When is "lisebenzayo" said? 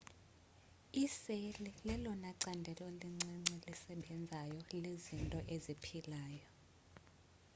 3.67-4.59